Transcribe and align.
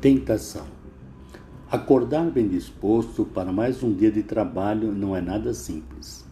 Tentação. 0.00 0.64
Acordar 1.68 2.30
bem 2.30 2.46
disposto 2.46 3.24
para 3.24 3.50
mais 3.50 3.82
um 3.82 3.92
dia 3.92 4.12
de 4.12 4.22
trabalho 4.22 4.92
não 4.92 5.16
é 5.16 5.20
nada 5.20 5.52
simples, 5.52 6.24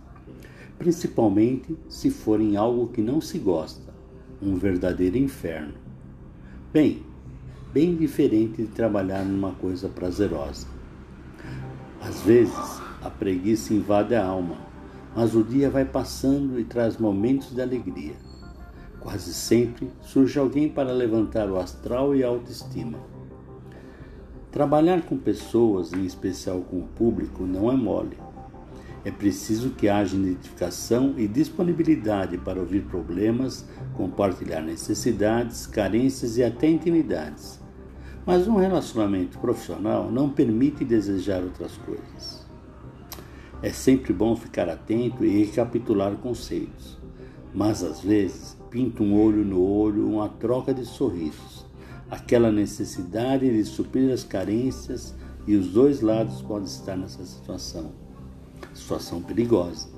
principalmente 0.79 1.77
se 1.89 2.09
for 2.09 2.40
em 2.40 2.57
algo 2.57 2.87
que 2.87 3.03
não 3.03 3.21
se 3.21 3.39
gosta, 3.39 3.93
um 4.40 4.54
verdadeiro 4.54 5.19
inferno. 5.19 5.75
Bem, 6.72 7.03
bem 7.72 7.97
diferente 7.97 8.63
de 8.63 8.69
trabalhar 8.69 9.25
numa 9.25 9.51
coisa 9.51 9.89
prazerosa. 9.89 10.69
Às 12.01 12.22
vezes, 12.22 12.80
a 13.03 13.11
preguiça 13.11 13.75
invade 13.75 14.15
a 14.15 14.25
alma, 14.25 14.58
mas 15.12 15.35
o 15.35 15.43
dia 15.43 15.69
vai 15.69 15.85
passando 15.85 16.61
e 16.61 16.62
traz 16.62 16.98
momentos 16.98 17.53
de 17.53 17.61
alegria. 17.61 18.15
Quase 19.01 19.35
sempre 19.35 19.91
surge 20.03 20.39
alguém 20.39 20.69
para 20.69 20.93
levantar 20.93 21.51
o 21.51 21.59
astral 21.59 22.15
e 22.15 22.23
a 22.23 22.29
autoestima 22.29 23.16
Trabalhar 24.56 25.02
com 25.02 25.19
pessoas, 25.19 25.92
em 25.92 26.06
especial 26.06 26.62
com 26.62 26.78
o 26.78 26.88
público, 26.88 27.45
não 27.45 27.70
é 27.70 27.77
mole. 27.77 28.16
É 29.05 29.10
preciso 29.10 29.69
que 29.69 29.87
haja 29.87 30.16
identificação 30.16 31.12
e 31.19 31.29
disponibilidade 31.29 32.38
para 32.38 32.59
ouvir 32.59 32.84
problemas, 32.84 33.66
compartilhar 33.92 34.62
necessidades, 34.62 35.66
carências 35.66 36.38
e 36.38 36.42
até 36.42 36.70
intimidades. 36.70 37.60
Mas 38.24 38.48
um 38.48 38.56
relacionamento 38.56 39.38
profissional 39.41 40.10
não 40.10 40.30
permite 40.30 40.87
desejar 40.87 41.43
outras 41.43 41.77
coisas. 41.77 42.46
É 43.60 43.68
sempre 43.68 44.15
bom 44.15 44.34
ficar 44.34 44.70
atento 44.70 45.23
e 45.23 45.45
recapitular 45.45 46.16
conceitos, 46.16 46.96
mas 47.52 47.84
às 47.84 48.01
vezes 48.01 48.57
pinta 48.70 49.02
um 49.02 49.20
olho 49.20 49.45
no 49.45 49.62
olho 49.62 50.09
uma 50.09 50.30
troca 50.30 50.73
de 50.73 50.87
sorrisos 50.87 51.66
aquela 52.10 52.52
necessidade 52.52 53.51
de 53.51 53.65
suprir 53.65 54.12
as 54.12 54.23
carências 54.23 55.15
e 55.46 55.57
os 55.57 55.68
dois 55.68 56.01
lados 56.01 56.40
podem 56.43 56.66
estar 56.66 56.96
nessa 56.96 57.24
situação. 57.24 57.93
Situação 58.74 59.23
perigosa. 59.23 59.88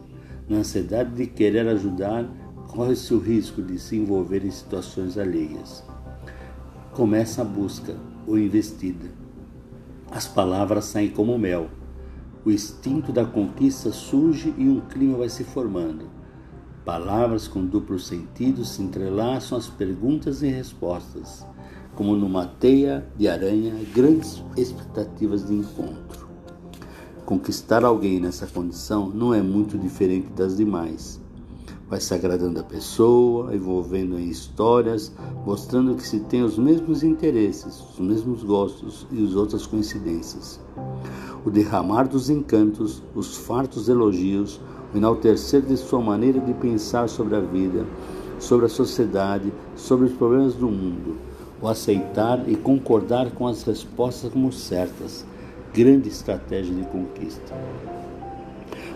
Na 0.49 0.59
ansiedade 0.59 1.15
de 1.15 1.27
querer 1.27 1.67
ajudar, 1.69 2.27
corre-se 2.69 3.13
o 3.13 3.19
risco 3.19 3.63
de 3.63 3.79
se 3.79 3.97
envolver 3.97 4.45
em 4.45 4.51
situações 4.51 5.19
alheias. 5.19 5.85
Começa 6.93 7.43
a 7.43 7.45
busca 7.45 7.97
ou 8.27 8.39
investida. 8.39 9.11
As 10.11 10.27
palavras 10.27 10.87
saem 10.87 11.11
como 11.11 11.39
mel. 11.39 11.69
O 12.45 12.51
instinto 12.51 13.13
da 13.13 13.27
conquista 13.27 13.93
surge 13.93 14.55
e 14.57 14.69
um 14.69 14.81
clima 14.81 15.19
vai 15.19 15.29
se 15.29 15.45
formando. 15.45 16.09
Palavras 16.85 17.47
com 17.47 17.67
duplo 17.67 17.99
sentido 17.99 18.65
se 18.65 18.81
entrelaçam 18.81 19.59
às 19.59 19.69
perguntas 19.69 20.43
e 20.43 20.49
respostas 20.49 21.45
como 21.99 22.15
numa 22.15 22.47
teia 22.47 23.05
de 23.17 23.27
aranha, 23.27 23.75
grandes 23.93 24.41
expectativas 24.57 25.49
de 25.49 25.53
encontro. 25.53 26.29
Conquistar 27.27 27.85
alguém 27.85 28.21
nessa 28.21 28.47
condição 28.47 29.09
não 29.09 29.35
é 29.35 29.43
muito 29.43 29.77
diferente 29.77 30.29
das 30.29 30.57
demais. 30.57 31.21
Vai 31.91 32.01
se 32.01 32.15
agradando 32.15 32.61
a 32.61 32.63
pessoa, 32.63 33.53
envolvendo 33.53 34.17
em 34.17 34.29
histórias, 34.29 35.13
mostrando 35.45 35.97
que 35.97 36.07
se 36.07 36.21
tem 36.21 36.45
os 36.45 36.57
mesmos 36.57 37.03
interesses, 37.03 37.83
os 37.91 37.99
mesmos 37.99 38.45
gostos 38.45 39.05
e 39.11 39.25
as 39.25 39.35
outras 39.35 39.67
coincidências. 39.67 40.61
O 41.45 41.51
derramar 41.51 42.05
dos 42.05 42.31
encantos, 42.31 43.03
os 43.13 43.37
fartos 43.39 43.89
elogios, 43.89 44.61
o 44.95 44.97
enaltecer 44.97 45.63
de 45.63 45.77
sua 45.77 46.01
maneira 46.01 46.39
de 46.39 46.55
pensar 46.55 47.09
sobre 47.09 47.35
a 47.35 47.41
vida, 47.41 47.85
sobre 48.39 48.67
a 48.67 48.69
sociedade, 48.69 49.53
sobre 49.75 50.07
os 50.07 50.13
problemas 50.13 50.55
do 50.55 50.69
mundo, 50.69 51.17
o 51.61 51.69
aceitar 51.69 52.49
e 52.49 52.57
concordar 52.57 53.31
com 53.33 53.47
as 53.47 53.63
respostas 53.63 54.33
como 54.33 54.53
certas, 54.53 55.27
grande 55.73 56.09
estratégia 56.09 56.75
de 56.75 56.85
conquista. 56.87 57.55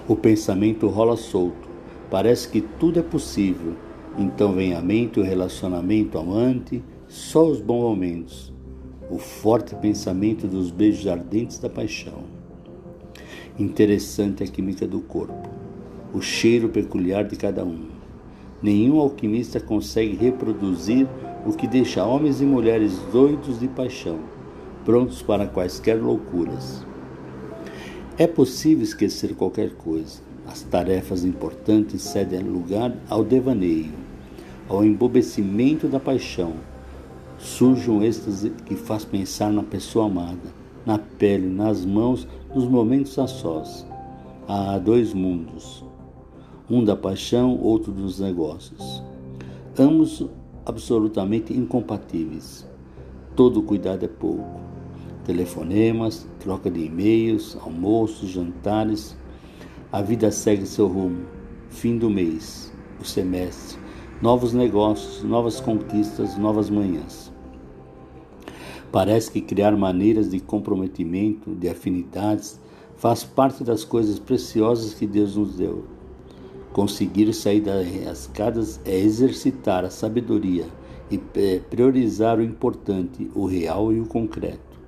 O 0.09 0.17
pensamento 0.17 0.89
rola 0.89 1.17
solto, 1.17 1.69
parece 2.11 2.49
que 2.49 2.61
tudo 2.61 2.99
é 2.99 3.03
possível, 3.03 3.75
então 4.19 4.53
vem 4.53 4.75
à 4.75 4.81
mente 4.81 5.19
o 5.19 5.23
relacionamento 5.23 6.19
amante, 6.19 6.83
só 7.09 7.47
os 7.47 7.61
bons 7.61 7.83
momentos, 7.83 8.53
o 9.11 9.19
forte 9.19 9.75
pensamento 9.75 10.47
dos 10.47 10.71
beijos 10.71 11.07
ardentes 11.07 11.59
da 11.59 11.69
paixão. 11.69 12.25
Interessante 13.59 14.43
a 14.43 14.47
química 14.47 14.87
do 14.87 15.01
corpo, 15.01 15.49
o 16.13 16.21
cheiro 16.21 16.69
peculiar 16.69 17.25
de 17.25 17.37
cada 17.37 17.65
um. 17.65 18.02
Nenhum 18.63 19.01
alquimista 19.01 19.59
consegue 19.59 20.15
reproduzir 20.15 21.09
o 21.45 21.53
que 21.53 21.67
deixa 21.67 22.05
homens 22.05 22.41
e 22.41 22.45
mulheres 22.45 22.97
doidos 23.13 23.59
de 23.59 23.67
paixão, 23.67 24.21
prontos 24.85 25.21
para 25.21 25.47
quaisquer 25.47 26.01
loucuras. 26.01 26.87
É 28.17 28.27
possível 28.27 28.85
esquecer 28.85 29.35
qualquer 29.35 29.71
coisa. 29.71 30.21
As 30.47 30.63
tarefas 30.63 31.25
importantes 31.25 32.03
cedem 32.03 32.41
lugar 32.41 32.95
ao 33.09 33.25
devaneio, 33.25 33.93
ao 34.69 34.85
embobecimento 34.85 35.89
da 35.89 35.99
paixão. 35.99 36.53
Surge 37.39 37.91
um 37.91 38.03
êxtase 38.03 38.51
que 38.65 38.77
faz 38.77 39.05
pensar 39.05 39.51
na 39.51 39.63
pessoa 39.63 40.07
amada, 40.07 40.55
na 40.87 40.99
pele, 40.99 41.49
nas 41.49 41.85
mãos, 41.85 42.29
nos 42.55 42.65
momentos 42.65 43.19
a 43.19 43.27
sós. 43.27 43.87
Há 44.47 44.79
dois 44.79 45.15
mundos, 45.15 45.85
um 46.73 46.83
da 46.83 46.97
paixão, 46.97 47.61
outro 47.61 47.93
dos 47.93 48.19
negócios. 48.19 49.03
Ambos 49.79 50.27
absolutamente 50.65 51.53
incompatíveis. 51.53 52.67
Todo 53.37 53.63
cuidado 53.63 54.07
é 54.07 54.09
pouco. 54.09 54.59
Telefonemas, 55.23 56.27
troca 56.41 56.71
de 56.71 56.87
e-mails, 56.87 57.59
almoços, 57.61 58.31
jantares. 58.31 59.15
A 59.93 60.01
vida 60.01 60.31
segue 60.31 60.65
seu 60.65 60.89
rumo. 60.89 61.27
Fim 61.69 61.99
do 61.99 62.09
mês, 62.09 62.73
o 62.99 63.05
semestre, 63.05 63.79
novos 64.23 64.55
negócios, 64.55 65.23
novas 65.23 65.61
conquistas, 65.61 66.39
novas 66.39 66.71
manhãs. 66.71 67.31
Parece 68.91 69.31
que 69.31 69.43
criar 69.43 69.77
maneiras 69.77 70.31
de 70.31 70.41
comprometimento, 70.41 71.55
de 71.55 71.69
afinidades, 71.69 72.59
faz 72.97 73.25
parte 73.25 73.63
das 73.63 73.85
coisas 73.85 74.19
preciosas 74.19 74.95
que 74.95 75.07
Deus 75.07 75.37
nos 75.37 75.57
deu. 75.57 76.02
Conseguir 76.73 77.31
sair 77.35 77.61
das 77.61 77.87
rascadas 78.03 78.81
é 78.87 78.99
exercitar 78.99 79.85
a 79.85 79.91
sabedoria 79.91 80.65
e 81.11 81.19
priorizar 81.69 82.39
o 82.39 82.43
importante, 82.43 83.31
o 83.35 83.45
real 83.45 83.93
e 83.93 84.01
o 84.01 84.07
concreto. 84.07 84.81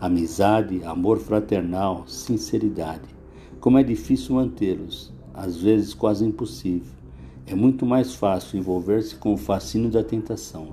Amizade, 0.00 0.82
amor 0.82 1.20
fraternal, 1.20 2.02
sinceridade. 2.08 3.14
Como 3.60 3.78
é 3.78 3.84
difícil 3.84 4.34
mantê-los, 4.34 5.12
às 5.32 5.56
vezes 5.56 5.94
quase 5.94 6.24
impossível. 6.24 6.92
É 7.46 7.54
muito 7.54 7.86
mais 7.86 8.12
fácil 8.16 8.58
envolver-se 8.58 9.14
com 9.14 9.34
o 9.34 9.38
fascínio 9.38 9.90
da 9.90 10.02
tentação. 10.02 10.66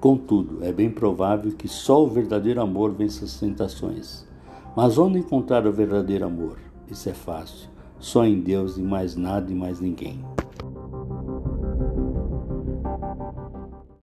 Contudo, 0.00 0.64
é 0.64 0.72
bem 0.72 0.90
provável 0.90 1.52
que 1.52 1.68
só 1.68 2.02
o 2.02 2.08
verdadeiro 2.08 2.62
amor 2.62 2.94
vença 2.94 3.26
as 3.26 3.38
tentações. 3.38 4.26
Mas 4.74 4.96
onde 4.96 5.18
encontrar 5.18 5.66
o 5.66 5.72
verdadeiro 5.72 6.24
amor? 6.24 6.56
Isso 6.90 7.10
é 7.10 7.14
fácil 7.14 7.76
só 7.98 8.24
em 8.24 8.40
Deus 8.40 8.76
e 8.76 8.82
mais 8.82 9.16
nada 9.16 9.50
e 9.50 9.54
mais 9.54 9.80
ninguém. 9.80 10.20